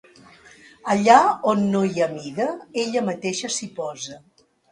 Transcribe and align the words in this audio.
Allà 0.93 1.17
on 1.51 1.61
no 1.75 1.83
hi 1.89 2.01
ha 2.05 2.09
mida, 2.15 2.49
ella 2.85 3.05
mateixa 3.13 3.51
s'hi 3.57 3.71
posa. 3.79 4.19